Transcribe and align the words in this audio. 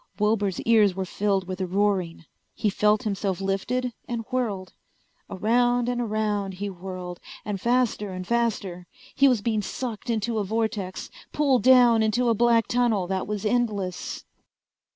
Wilbur's 0.17 0.59
ears 0.61 0.95
were 0.95 1.05
filled 1.05 1.47
with 1.47 1.61
a 1.61 1.67
roaring. 1.67 2.25
He 2.55 2.71
felt 2.71 3.03
himself 3.03 3.39
lifted 3.39 3.93
and 4.07 4.25
whirled. 4.31 4.73
Around 5.29 5.87
and 5.89 6.01
around 6.01 6.55
he 6.55 6.71
whirled, 6.71 7.19
and 7.45 7.61
faster 7.61 8.11
and 8.11 8.25
faster. 8.25 8.87
He 9.13 9.27
was 9.27 9.43
being 9.43 9.61
sucked 9.61 10.09
into 10.09 10.39
a 10.39 10.43
vortex, 10.43 11.11
pulled 11.33 11.61
down 11.61 12.01
into 12.01 12.29
a 12.29 12.33
black 12.33 12.65
tunnel 12.65 13.05
that 13.09 13.27
was 13.27 13.45
endless. 13.45 14.25